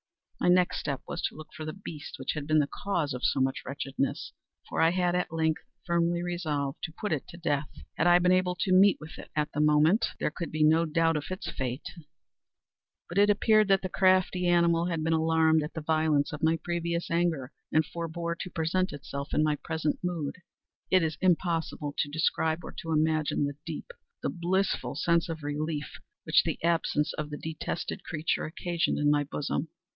[0.39, 3.23] My next step was to look for the beast which had been the cause of
[3.23, 4.33] so much wretchedness;
[4.67, 7.69] for I had, at length, firmly resolved to put it to death.
[7.93, 10.67] Had I been able to meet with it, at the moment, there could have been
[10.69, 11.85] no doubt of its fate;
[13.07, 16.57] but it appeared that the crafty animal had been alarmed at the violence of my
[16.63, 20.37] previous anger, and forebore to present itself in my present mood.
[20.89, 23.91] It is impossible to describe, or to imagine, the deep,
[24.23, 29.23] the blissful sense of relief which the absence of the detested creature occasioned in my
[29.23, 29.67] bosom.